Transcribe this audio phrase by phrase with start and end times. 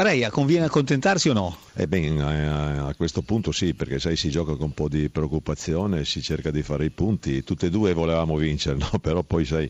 [0.00, 1.56] Reia, conviene accontentarsi o no?
[1.74, 6.04] Eh ben, a questo punto sì, perché sai si gioca con un po' di preoccupazione,
[6.04, 9.00] si cerca di fare i punti, tutte e due volevamo vincere, no?
[9.00, 9.68] però poi sai,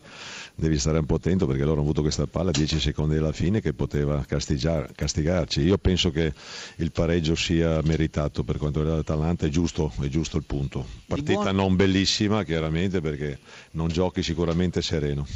[0.54, 3.32] devi stare un po' attento perché loro hanno avuto questa palla a 10 secondi alla
[3.32, 5.62] fine che poteva castigarci.
[5.62, 6.34] Io penso che
[6.76, 10.84] il pareggio sia meritato per quanto riguarda l'Atalanta, è giusto, è giusto il punto.
[11.06, 13.38] Partita non bellissima chiaramente perché
[13.70, 15.26] non giochi sicuramente sereno.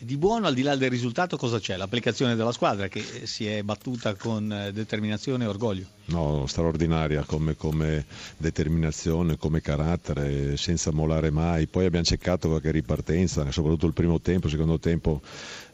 [0.00, 1.76] Di buono, al di là del risultato, cosa c'è?
[1.76, 5.97] L'applicazione della squadra che si è battuta con eh, determinazione e orgoglio.
[6.08, 8.06] No, straordinaria come, come
[8.38, 11.66] determinazione, come carattere, senza mollare mai.
[11.66, 15.20] Poi abbiamo cercato qualche ripartenza, soprattutto il primo tempo, il secondo tempo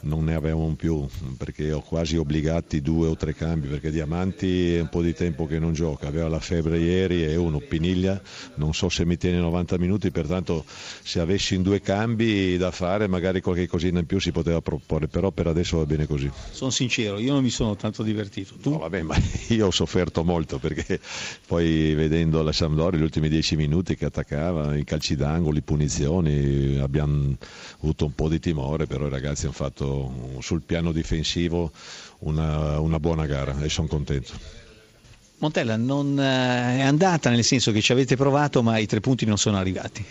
[0.04, 1.06] non ne avevamo più
[1.36, 5.46] perché ho quasi obbligati due o tre cambi perché Diamanti è un po' di tempo
[5.46, 8.20] che non gioca, aveva la febbre ieri e uno Piniglia,
[8.56, 13.06] non so se mi tiene 90 minuti, pertanto se avessi in due cambi da fare
[13.06, 16.30] magari qualche cosina in più si poteva proporre, però per adesso va bene così.
[16.50, 18.54] Sono sincero, io non mi sono tanto divertito.
[18.60, 18.70] Tu?
[18.70, 19.16] No, vabbè, ma
[19.48, 20.98] io ho sofferto molto perché
[21.46, 27.34] poi vedendo la Sampdoria gli ultimi dieci minuti che attaccava, i calci d'angolo, punizioni, abbiamo
[27.80, 31.70] avuto un po' di timore, però i ragazzi hanno fatto sul piano difensivo
[32.20, 34.32] una, una buona gara e sono contento.
[35.38, 39.26] Montella non eh, è andata nel senso che ci avete provato ma i tre punti
[39.26, 40.04] non sono arrivati.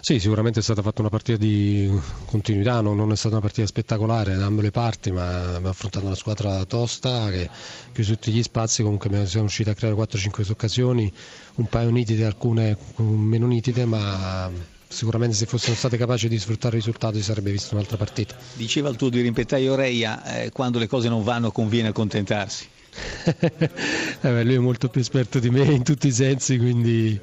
[0.00, 1.90] Sì, sicuramente è stata fatta una partita di
[2.26, 6.14] continuità, non è stata una partita spettacolare da ambo le parti, ma abbiamo affrontato una
[6.14, 7.48] squadra tosta che
[7.92, 11.12] chiuso tutti gli spazi, comunque siamo riusciti a creare 4-5 occasioni,
[11.56, 14.50] un paio nitide, alcune meno nitide, ma
[14.88, 18.36] sicuramente se fossero state capaci di sfruttare il risultato si sarebbe vista un'altra partita.
[18.54, 22.68] Diceva il tuo dirimpettaio Reia, eh, quando le cose non vanno conviene accontentarsi.
[24.22, 27.20] eh lui è molto più esperto di me in tutti i sensi, quindi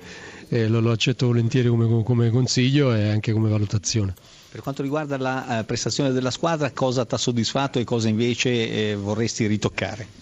[0.53, 4.13] eh, lo, lo, accetto volentieri come, come, consiglio e anche come valutazione.
[4.51, 8.91] Per quanto riguarda la eh, prestazione della squadra, cosa ti ha soddisfatto e cosa invece
[8.91, 10.21] eh, vorresti ritoccare?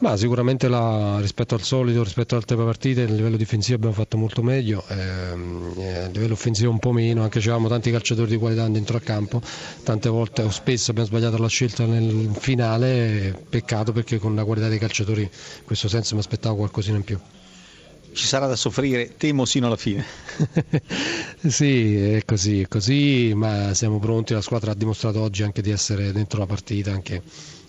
[0.00, 4.18] Ma sicuramente la, rispetto al solito, rispetto alle altre partite, a livello difensivo abbiamo fatto
[4.18, 8.36] molto meglio, eh, a livello offensivo un po' meno, anche se avevamo tanti calciatori di
[8.36, 9.40] qualità dentro al campo,
[9.82, 14.68] tante volte o spesso abbiamo sbagliato la scelta nel finale, peccato perché con la qualità
[14.68, 17.18] dei calciatori in questo senso mi aspettavo qualcosina in più
[18.14, 20.04] ci sarà da soffrire, temo sino alla fine.
[21.46, 25.70] sì, è così, è così, ma siamo pronti, la squadra ha dimostrato oggi anche di
[25.70, 27.22] essere dentro la partita, anche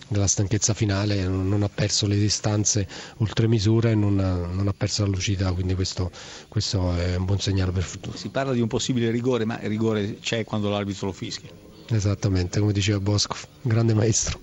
[0.08, 2.86] nella stanchezza finale, non ha perso le distanze
[3.18, 6.10] oltre misura e non ha, non ha perso la lucidità, quindi questo,
[6.48, 8.16] questo, è un buon segnale per il futuro.
[8.16, 11.50] Si parla di un possibile rigore, ma il rigore c'è quando l'arbitro lo fischia.
[11.88, 14.38] Esattamente, come diceva Bosco, grande maestro.